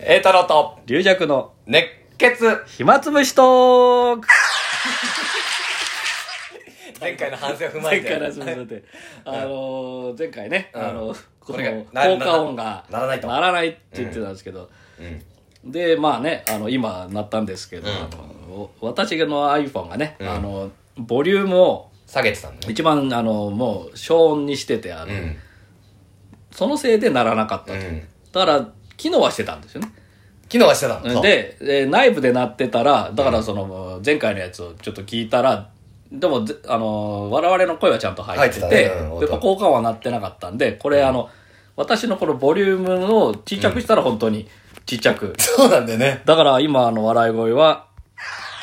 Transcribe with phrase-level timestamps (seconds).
[0.00, 1.88] 栄太郎と龍弱の熱
[2.18, 4.28] 血暇つぶしトーク。
[7.00, 8.10] 前回の反省を踏まえて。
[8.10, 8.66] 前回の
[9.24, 10.82] あのー前回ね、うん。
[10.82, 13.26] あのここれのがな効果音がならないと。
[13.26, 14.70] ならないって言ってたんですけど、
[15.64, 15.70] うん。
[15.72, 17.96] でまあねあの今なったんですけど、うん。
[17.96, 18.08] あ
[18.48, 20.28] の私の iPhone がね、うん。
[20.28, 25.36] あのボリュームを下げてたんだね一番あのもう消音にしててあの、うん。
[26.52, 28.08] そのせいでならなかったと、うん。
[28.32, 28.68] だから
[28.98, 29.88] 機能はしてたんですよね。
[30.42, 31.10] 昨日はしてたの。
[31.10, 35.70] そうでで内部で鳴ってたらだからその前回のやつをちょっと聞いたら
[36.12, 38.82] でもぜあの我々の声はちゃんと入ってててたね。
[39.10, 41.30] うんやっぱ効果音は鳴ってなかったんでこれあの
[41.76, 44.48] 私のこのボリュームをちっちゃくしたら本当に
[44.84, 46.22] ちっちゃく、 そうなんだよね。
[46.24, 47.86] だから今の笑い声は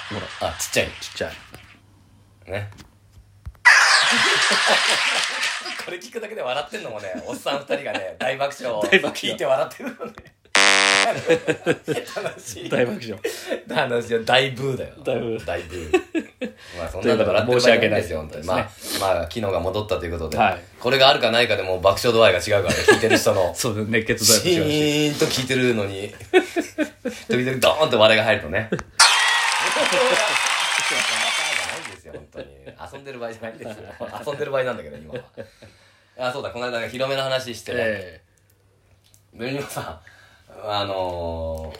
[0.09, 0.87] ほらあちっちゃい。
[0.99, 2.51] ちっちゃい。
[2.51, 2.69] ね
[5.85, 9.13] これ聞くだけで笑ってんのもねおっさん二人がね 大爆笑を大爆笑。
[9.13, 10.13] 聞いて笑ってるのね。
[11.05, 12.69] 楽しい。
[12.69, 13.19] 大爆笑。
[13.69, 14.93] 話は大ブーだよ。
[15.03, 15.45] 大ブー。
[15.45, 16.01] 大ブー。
[16.79, 18.47] まあそんなの笑ってる申し訳ないですよ本当に。
[18.47, 20.63] まあまあ機能が戻ったということで、はい。
[20.79, 26.11] これがあるかないかでもう爆笑度合いが違うからね聞いてる人のそう熱血大シ爆笑ーンと聞いてるのに。
[27.29, 28.69] 時々ドーンと笑いが入るとね。
[28.71, 28.79] な
[31.87, 32.47] いですよ本当に。
[32.93, 33.83] 遊んでる場合じゃないんですよ。
[34.25, 35.19] 遊んでる場合なんだけど今は
[36.17, 38.21] あそうだこの間ね広めの話してね、え
[39.33, 39.99] ベルニもさ
[40.63, 41.73] あの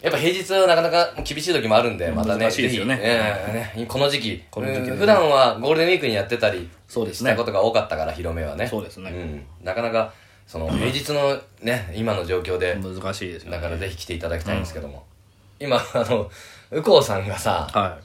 [0.00, 2.98] ー、やっぱ平日はなかなか厳しい時もあるんで、またね、難しいですよね。
[3.02, 4.90] ええねこの時期、この時期ね。
[4.90, 8.66] うん普段はゴールデンウィークにやってたりしたことが多かったから、広めはね。
[8.66, 9.10] そうですね。
[9.10, 9.46] うん。
[9.64, 10.12] なかなか、
[10.46, 13.56] その、 平日のね、今の状況で、難しいですよね。
[13.56, 15.04] だからぜひ来ていただきたいんですけども。
[15.58, 16.30] 今、あの、
[16.70, 17.98] 右近さんがさ、は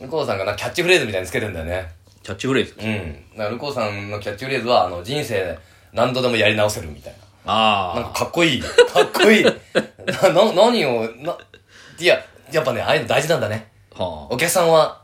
[0.00, 0.02] い。
[0.02, 1.88] 右近さんがなキャッチフレーズみたいにつけてんだよね。
[2.26, 3.38] キャッチフレーズうん。
[3.38, 5.56] だから右近さんのキャッチフレーズは、あの、人生
[5.92, 7.52] 何度でもやり直せるみたいな。
[7.52, 8.60] なんあかかっこいい。
[8.60, 8.68] か
[9.00, 9.44] っこいい。
[9.46, 9.52] な、
[10.32, 11.38] な、何を、な、
[12.00, 13.68] いや、やっぱね、ああいうの大事なんだね。
[13.94, 15.00] あはあお客さんは、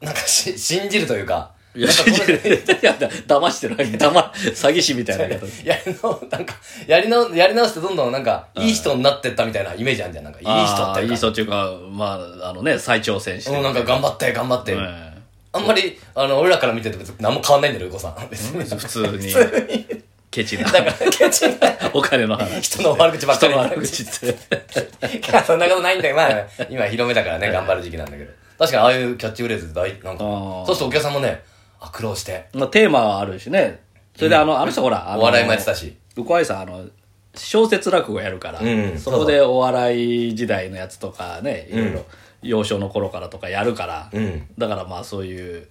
[0.00, 3.08] なんかし、信じるというか、いや、なんかこれいや、だ
[3.38, 3.96] 騙してない。
[3.96, 5.46] だま、詐欺師みたいな言い方。
[5.64, 6.54] やりの、なんか、
[6.88, 10.24] やり直、やり直してどんどんなんか、いい人になってったみたいなイメージあるじゃん。
[10.24, 11.12] なんか、いい人っていうか。
[11.12, 13.56] いい人っていうか、まあ、あのね、再挑戦して。
[13.56, 14.72] うん、なんか頑張って、頑張って。
[14.76, 15.09] え
[15.52, 18.28] あんまり、あの、俺らから見てて別に何も変わんないんだよ、うこさん。
[18.30, 18.62] 別に。
[18.62, 20.64] え 普通に、ケチな。
[20.70, 21.56] だから、ケチな
[21.92, 22.70] お金の話。
[22.70, 23.52] 人の悪口ばっかり。
[23.52, 24.36] 人の悪口って。
[25.44, 26.16] そんなことないんだよ。
[26.16, 28.32] まあ、今広めだからね、頑張る時期なんだけど。
[28.58, 31.42] 確かにああいうキャッチフレーズ大、なんかそうするとお客さんもね、
[31.80, 32.46] あ、苦労して。
[32.52, 33.80] まあ、テーマはあるしね。
[34.16, 35.96] それで、あの、あの人ほら、お笑いもやってたし。
[36.16, 36.84] うこあいさん、あの、
[37.34, 42.04] 小説落語やるから、うんそこでお笑い時代のやつとかね、いろいろ、
[42.42, 44.46] 幼少の頃からとかやるから、うん。
[44.58, 45.68] だからまあそういう、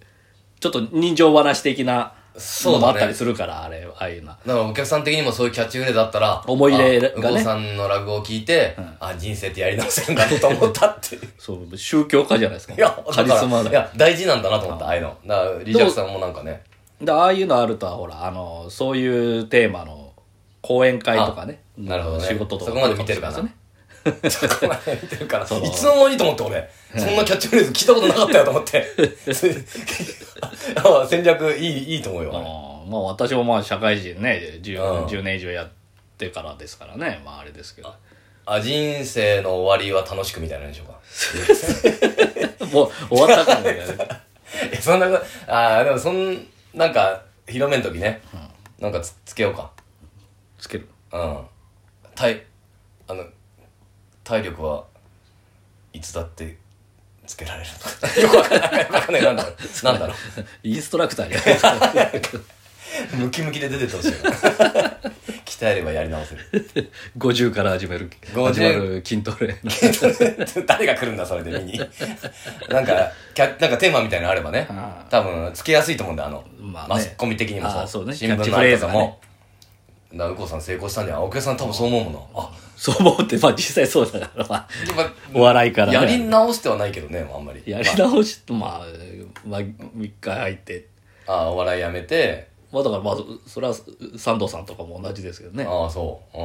[0.59, 2.81] ちょっと人情話的なそうだね。
[2.81, 4.40] のもあったりするから、あれ、ああいうのは。
[4.46, 7.44] だからお客さん的にもそういうキャッチフレーズだったら、思い入れがね。
[7.44, 11.16] さんの落語を聞いて、あ、人生ってやり直せるんだと思ったって。
[11.16, 12.74] い そう、宗教家じゃないですか。
[12.78, 15.18] や、カリスマだいや、大事なんだなと思った、ああいうの。
[15.25, 16.62] だから、リジャクさんもなんかね、
[17.01, 20.13] でああいうのあるとはほらあのそういうテーマの
[20.62, 22.25] 講演会とかねあなるほどね。
[22.25, 23.38] 仕事とかそこまで見てるかな。
[23.38, 23.59] あもしれないですね
[24.30, 28.86] そこまで見てるから、いつの間にと思って俺、そんなキャッチフレーズ聞いたことなかったよと思って。
[30.75, 32.31] あ戦略いい、いいと思うよ。
[32.88, 35.69] まあ私もまあ社会人ね 10,、うん10年以上やっ
[36.18, 37.94] てからですからねまああれですけど
[38.50, 42.66] あ、人生の終わりは楽しくみたいなんでしょうか。
[42.74, 43.80] もう終わったからね
[44.72, 48.22] え、そんなこと、ああ、でもそん、なんか、広めん時ね、
[48.80, 49.69] なんかつつけようか。
[50.58, 51.40] つけるうん。
[52.16, 52.44] 体、
[53.08, 53.24] あの、
[54.29, 54.84] 体力は
[55.91, 56.56] いつだって
[57.25, 58.22] つけられるとか。
[58.22, 58.84] よくわかんない。
[58.91, 59.23] わかんない。
[59.23, 59.84] なんだろう。
[59.85, 60.13] なんだろ
[60.62, 61.35] インストラクターに
[63.16, 63.18] う。
[63.18, 64.18] ムキムキで出てってほしいよ。
[65.50, 66.91] 鍛えればやり直せる。
[67.18, 69.56] 50から始める50始まる筋トレ
[70.68, 71.79] 誰が来るんだ、それで見に。
[72.69, 75.06] なんか、キャなんかテーマみたいなのあればねあ。
[75.09, 79.19] 多分、つけやすいと思うんだよ、あの、まあねマスコミ的にもあーそうね新聞のあれとかも。
[80.13, 81.23] だかさん成功したんじゃん。
[81.23, 82.19] お客さん多分そう思うもんな。
[82.35, 84.68] あ、そう思ってまあ実際そうだから、まあ、
[85.33, 87.62] お笑いからねやり直してはないけどね、あんまり。
[87.65, 88.86] やり直しまあ、
[89.45, 90.88] まあ、3日入って
[91.27, 93.74] ああ、お笑いやめて、まあだからまあそれは
[94.15, 96.38] 三藤さんとかも同じですけどねああ、そう。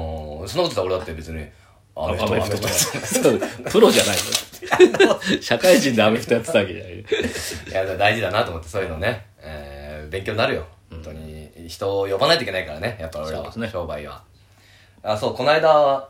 [0.43, 0.49] うん。
[0.49, 1.47] そんなこと言ったら俺だって別に、
[1.94, 6.94] アアメフト、アメフトプロじゃないの社会人でアメフトやってたわけじゃない。
[6.99, 9.26] いや、大事だなと思って、そういうのね。
[9.38, 10.67] えー、勉強になるよ。
[10.91, 11.69] 本当に。
[11.69, 13.44] 人を呼ばないといけないからね、やっぱ俺らは。
[13.44, 14.25] そうですね商売は。
[15.03, 16.09] あ、そう、この間は、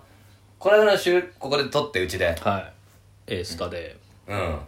[0.59, 2.35] この間の週、ここで撮ってうちで。
[2.41, 3.35] はい。
[3.35, 3.97] エースタで。
[4.27, 4.59] うん。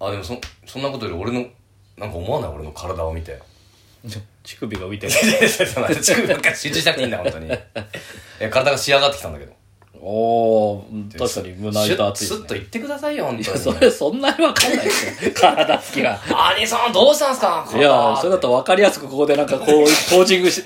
[0.00, 1.46] あ、でもそ、そんなことより俺の、
[1.96, 3.40] なんか思わない俺の体を見て。
[4.44, 5.12] 乳首が浮いてる。
[5.12, 7.50] 乳首ばっかり集中しなくていいんだ、本当に。
[8.38, 9.52] え、体が仕上がってきたんだけど。
[9.98, 10.86] おお
[11.18, 13.58] 確かに胸板熱いねスッと言ってくださいよ、本当に。
[13.58, 16.20] それそんなに分かんないですよ体つきが
[16.54, 17.66] 兄さん、どうしたんすか？
[17.74, 20.62] いやそれだと分かりやすくここでなんかこうポージングし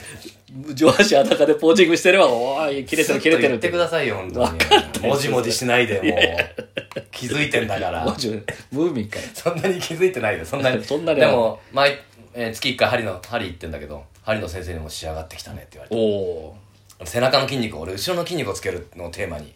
[0.74, 5.08] 上半身裸でポージングしてればおーい切れてる切れてる言ってくださいよ、本当に。
[5.08, 7.02] もじもじしないで、もう。
[7.12, 8.04] 気づいてんだから。
[8.04, 8.12] も。
[8.12, 8.32] うちょ
[8.72, 10.82] ムーミンかいそんなに気づいてないよ、そんなに。
[10.84, 11.98] そんなにでも、毎、
[12.34, 15.96] えー月1回針の、針行ってんだけど、針の先生にも仕上がってきたねって言われて。
[15.96, 16.56] おお
[17.04, 19.54] 背中の筋肉俺後ろの筋肉をつけるのをテーマに。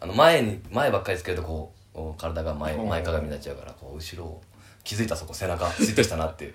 [0.00, 4.42] あの前に前ばっかりつけるとこう体が前前かがみになっちゃうからこう後ろを
[4.84, 6.54] 気づいたそこ背中ついてきたなっていう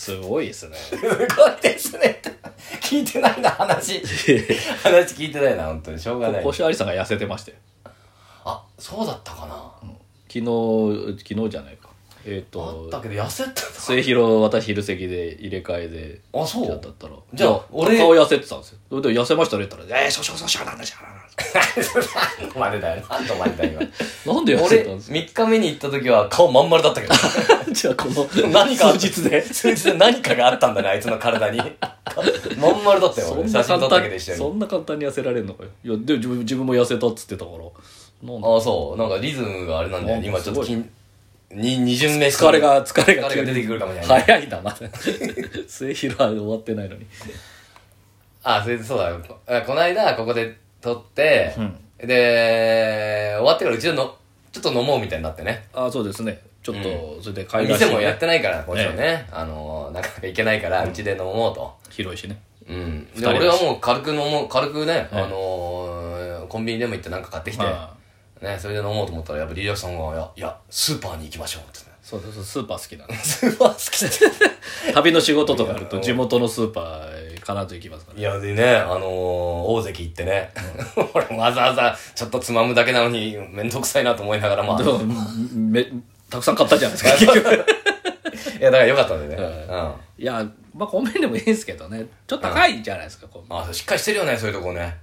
[0.00, 0.76] すごいですね。
[0.76, 1.26] すごい
[1.60, 2.22] ですね。
[2.80, 4.00] 聞いてないな話。
[4.82, 5.98] 話聞いてないな本当に。
[5.98, 6.42] しょうがない。
[6.42, 7.58] 星有さんが痩せてましたよ
[8.44, 9.72] あそうだったかな、
[10.26, 11.79] 昨日昨日じゃないか
[12.26, 13.60] えっ、あとったけど痩せてた。
[13.62, 16.68] 末広私昼席で入れ替えであそう？
[16.68, 17.14] やったら。
[17.32, 18.78] じゃあ俺顔痩せてたんですよ。
[18.90, 20.96] それで痩せましたねって言ったら「えー、少々少々なんだしゃ
[22.38, 23.02] 何の真似だよ。
[23.08, 23.80] 何の真似だよ。
[24.26, 27.14] 今なんで痩俺せたんです3日目に行った時は顔まん丸だったけど。
[27.14, 27.20] か
[27.72, 29.42] じゃあこの何か数日で。
[29.42, 31.58] 数日で何かがあったんだねあいつの体に。
[32.58, 34.38] まん丸だったよ写真撮ったけど単一緒に。
[34.38, 35.70] そんな簡単に痩せられるのかよ。
[35.84, 37.58] いやで自分自分も痩せたっつってたから。
[38.30, 38.48] なんだ。
[38.48, 38.98] ああそう。
[38.98, 40.84] なんかリズムがあれなんだよなんか今ちょっと筋
[41.52, 44.22] に二巡目疲れが疲れが疲れが出てくるかもしれない。
[44.22, 44.76] 早いなまだ。
[45.68, 47.06] 末広は終わってないのに。
[48.42, 49.20] あそれでそうだよ。
[49.46, 51.54] あこの間ここで撮って、
[51.98, 54.14] で終わってからうちでの
[54.52, 55.66] ちょっと飲もうみたいになってね。
[55.72, 56.40] あそうですね。
[56.62, 61.74] ちょっとそれで買い出し店もやってないからこっちはね、あのなかなか行けないからうちで飲もうと。
[61.90, 62.40] 広いしね。
[62.68, 63.06] うん。
[63.06, 63.36] で二人だし。
[63.38, 67.94] 俺はもう軽く飲もう軽くね、あのーコンビニでも行ってなんか買ってきて、は
[68.40, 71.90] ね、それで飲もうと思ったらやっぱリリアクさんが「いやいやスーパーに行きましょう」ってね。
[72.02, 74.50] そうそうそうスーパー好きなんでスーパー好きって
[74.94, 80.50] 旅の仕事とかあると地元のスーパー必ず行きますからいやでねあのー、大関行ってね、
[81.14, 84.80] 俺もわざわざちょっとつまむだけなのにめんどくさいなと思いながらまあ。
[85.54, 85.86] め
[86.30, 87.66] たくさん買ったじゃないですか 結局。
[88.60, 89.74] いやだからよかったんだよね、はいうん。
[89.74, 92.06] あいやまあコンビニでもいいんですけどね。
[92.26, 94.96] ちょっと高いじゃないですか、コンあしっかりしてるよねそういうとこね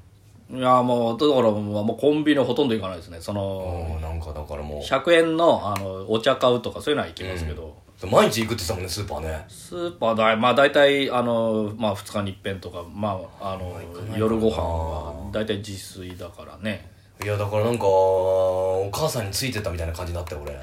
[0.50, 3.20] いやもうだからもうコンビニはほとんど行かないですね。
[3.20, 4.82] そのうんなんかだからもう。
[4.82, 7.76] 100円のあのお茶買うとかそういうのは行きますけど、
[8.10, 9.46] 毎日行くって言ってたもんねスーパーね。
[9.50, 13.76] スーパーだまあ大体あの、まあ、2日に一遍とか、まあ、あの
[14.16, 16.92] 夜ご飯は大体自炊だからね。
[17.24, 20.56] いやだからなんかお母さんについてたみたいな感じになったよ俺。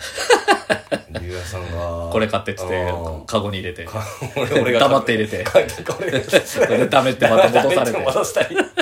[1.21, 2.09] リリアさんが。
[2.11, 3.27] これ買ってっつってうん。
[3.27, 3.87] カゴに入れて。
[4.37, 5.45] 俺俺が黙って入れて。
[5.45, 7.99] これがこれダメってまた戻されて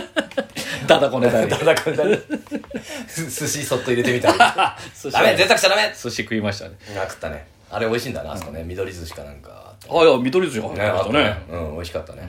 [0.83, 1.49] 戻 したりだだこねたり。
[1.51, 2.19] だだこねたり。
[3.09, 4.33] 寿司そっと入れてみた。
[4.33, 5.93] りダ寿司メ贅沢しちゃダメ。
[5.95, 6.77] 寿司食いましたね。
[6.97, 7.47] あ食ったね。
[7.71, 8.63] あれ美味しいんだなあそこね。
[8.65, 9.51] 緑寿司かなんか。
[9.53, 11.43] あってあいや緑寿司入ってましたね。
[11.51, 12.29] うん美味しかったね。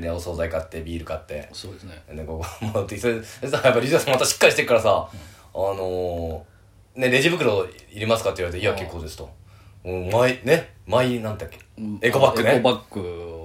[0.00, 1.48] でお惣菜買ってビール買って。
[1.52, 2.02] そうですね。
[2.12, 8.78] でここもうでそれでさやっぱリザさんまたしっかりしてるからさ、あのー、ねレジ袋いりますかって言われて「いやうん。
[8.78, 9.30] 結構です」と
[9.84, 11.58] 「うんマイねマイなんだっけ？
[12.02, 12.56] エコバッグね。
[12.56, 13.37] エコバッグを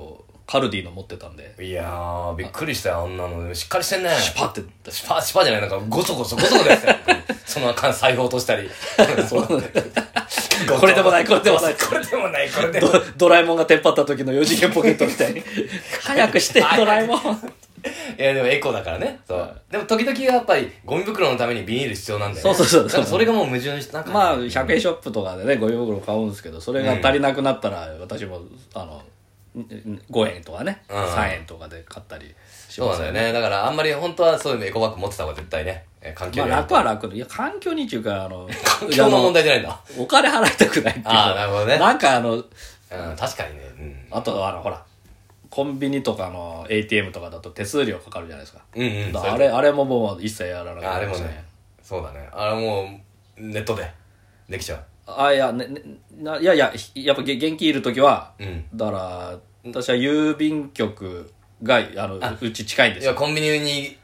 [0.45, 1.55] カルディの持ってたんで。
[1.59, 3.53] いやーびっくりしたよあんなの。
[3.53, 4.09] しっかりしてんね。
[4.19, 4.91] シュパって。
[4.91, 6.95] シパシパじゃないなんかゴソゴソゴソゴソですよ。
[7.45, 8.69] その間財布落としたり。
[9.27, 9.47] そう。
[10.79, 11.75] これでもないこれでもない。
[11.75, 15.43] これでもない これでもドドラえもんがテンパった時の4次元ポケットみたいに。
[16.01, 17.53] 早くしてドラえもん。
[18.17, 19.19] いやでもエコだからね。
[19.27, 22.55] そう、はでも時々やっぱりゴミ袋のためにビニール必要なんだよね。
[22.55, 28.41] そうそうそうそれがもう矛盾してまあ100円ショップとかでねゴミ袋買うんですけどそれが足りなくなったら私も
[28.73, 29.01] あの
[29.55, 30.97] 5円とかねうん。
[30.97, 32.33] 3円とかで買ったり
[32.69, 33.33] しそうなんだよね。
[33.33, 39.79] だからあんまり本当はそういうのエコバッグ持ってた方が絶対ねえー環境にまあ楽は楽でいや環境にっていうかあの環境の問題じゃないんだ。
[39.97, 41.11] お金払いたくないっていうか。
[41.11, 41.77] ああなるほどね。
[41.77, 42.45] なんかあのうん
[43.15, 44.07] 確かにね。
[44.11, 44.83] あとあのほら
[45.49, 48.63] コンビニとかの ATM とかだと手数料かかるじゃないですか。
[48.75, 51.43] うんうんあれあれももう一切やらなくなあれもね
[51.83, 52.27] そうだね。
[52.31, 52.83] あれも
[53.37, 53.87] うネットで
[54.49, 55.81] できちゃうあいや、ねね、
[56.17, 58.65] ないやいややっぱげ現金いる時はうん。
[58.73, 61.31] だから私は郵便局
[61.61, 63.11] があのうち近いんですよ。
[63.11, 63.97] いやコンビニに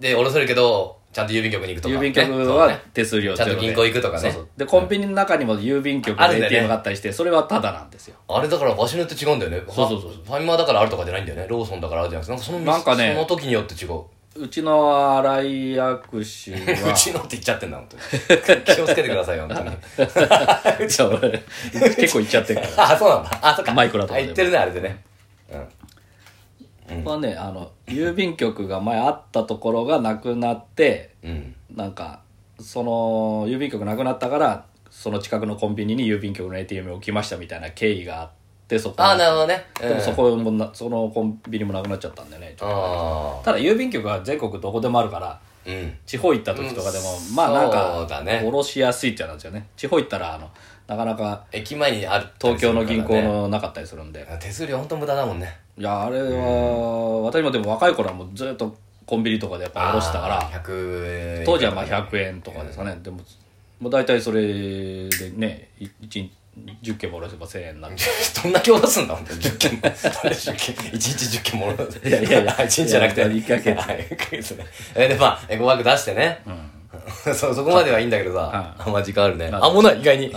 [0.00, 2.82] で下ろせるけどちゃんと郵便局に行くとか、ね、郵便局はそうね。
[2.92, 4.20] 手数料ちゃんと銀行行くとかね。
[4.20, 4.48] そうそう。
[4.56, 6.56] でコンビニの中にも郵便局のあるんだよね。
[6.56, 8.16] ATM があったりしてそれはタダなんですよ。
[8.28, 9.62] あれだから場所によって違うんだよね。
[9.68, 10.12] そうそうそう。
[10.12, 11.46] ファミマだからあるとかじゃないんだよね。
[11.48, 14.02] ローソンだからあるじゃなくてなんかそのなんかねその時によって違う
[14.36, 18.62] うちの新井薬師うはちのって言っちゃってんだ本当に。
[18.64, 19.70] 気をつけてくださいよ本当に。
[20.82, 21.04] 結
[22.12, 22.90] 構行っちゃってるから。
[22.92, 23.38] あそうなんだ。
[23.42, 23.72] あそっか。
[23.72, 25.04] マイクラとか言ってるねあれでね。
[26.90, 27.04] うん。
[27.04, 31.54] はねあの郵便局が前あったところがなくなってうん。
[31.72, 32.20] なんか
[32.60, 38.43] その郵便局なくなったからその近くのコンビニに郵便局の ATM を置きましたみたいな経緯があって
[38.78, 39.64] そこああなるほどね。
[39.80, 45.96] でもそこもなそのコンビニもなくなっちゃったんでねあただ郵便局は全国どこでもあるからうん。
[46.06, 47.34] 地方行った時とかでも、うん。
[47.34, 48.40] まあなんかだね。
[48.42, 49.66] 下ろしやすいっちゃなんですよね。
[49.76, 50.50] 地方行ったらあの
[50.86, 54.26] なかなか駅前にある東京の銀行ねのなかったりするんで。
[54.40, 55.56] 手数料本当無駄だもんね。
[55.76, 63.18] いやあれは、私もでも若い頃はもうずっとコンビニとかでやっぱ下ろしてたからあー100円当時はまあ100円とかですかね、でも
[63.80, 64.42] もう大体それ
[65.08, 66.30] でね1日
[66.82, 67.96] 10件も下ろせば1000円になる
[68.42, 69.40] どんだけ下ろすんだ本当に。
[69.40, 72.52] 10 件も10件1日10件も下ろすいやいやいや。
[72.52, 73.20] 1日じゃなくて。
[73.22, 74.66] いや一ヶ月はい一ヶ月ね。
[74.94, 76.42] えでまあえ語学出してね、
[77.34, 78.92] そそこまではいいんだけどさ、あん。
[78.92, 79.70] ま時間あるね、あ。
[79.70, 80.34] もうない意外に、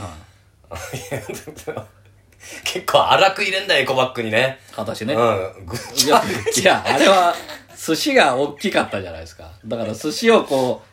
[2.63, 4.59] 結構荒く入れんだよエコバッグにね。
[4.75, 5.21] 形ね、うん。
[5.21, 7.35] いや、あれは、
[7.77, 9.51] 寿司が大きかったじゃないですか。
[9.65, 10.87] だから寿司をこう、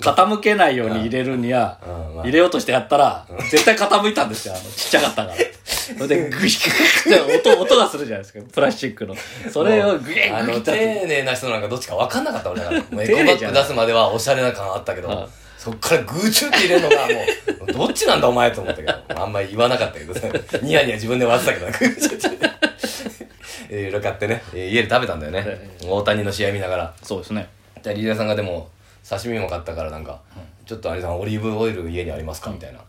[0.00, 1.78] 傾けないように入れるには
[2.22, 4.54] 入れようとしてやったら、絶対傾いたんですよ。
[4.54, 5.36] あの、ちっちゃかったから。
[5.64, 8.40] それで、 グシッグって音、音がするじゃないですか。
[8.52, 9.16] プラスチックの。
[9.52, 10.72] それをグイあのッグイッて。
[10.72, 15.26] 丁寧な人なんかどっちか分かんなかった俺だから エコ丁バッグ出すまではおしゃれな感あったけど、うん
[15.64, 17.24] そっからグーチューって入れるのがも
[17.68, 20.28] う どっちなんだお前と思ったけどあんまり言わなかったけどさ
[20.60, 27.48] ニヤニヤ自分で笑ってたけどグーチューっていろいろ買ってねえー家で食べたんだよね、え大谷の試合見ながらそうですね。
[27.82, 28.68] でリーダーさんがでも
[29.08, 30.20] 刺身も買ったからなんか、
[30.66, 32.50] ちょっとあれさんオリーブオイル家にありますか？
[32.50, 32.80] みたいな。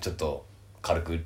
[0.00, 0.44] ちょっと
[0.80, 1.24] 軽く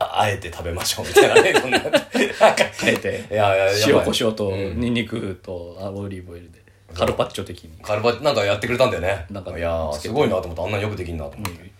[0.00, 1.78] ああえて食べましょうみたいなね そんな。
[1.78, 3.24] あえて。
[3.30, 4.80] いやいや塩コショウとうん。
[4.80, 6.60] ニンニクとあオリーブオイルで。
[6.92, 7.70] カルパッチョ的に。
[7.82, 9.24] カルバなんかやってくれたんだよね。
[9.30, 11.70] なんかいやーすごいなと思ってあんなによくできんなと思って、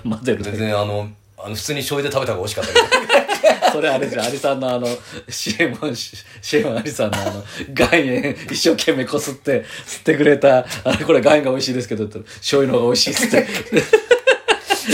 [0.08, 3.11] 混ぜるだ全け然あのあの普通に醤油で食べた方が美味しかったけど
[3.72, 4.86] それあれじゃん、アリさんのあの、
[5.28, 6.16] シエモン、シ
[6.58, 7.44] エモンアリさんのあの、
[7.76, 13.46] 岩塩一生懸命こすって、吸ってくれた、あれこれ岩塩が美味しいですけど、って醤油の方が美味しいっつって、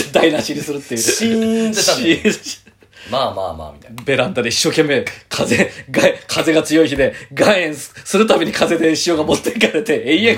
[0.13, 1.01] 台無しにするっていう。
[1.01, 2.69] シーンってしたんだよシ
[3.11, 4.03] まあまあまあみたいな。
[4.03, 10.37] ベランダで一生懸命風、が風が強い日で岩塩すするたびに風で塩が持っていかれて、永遠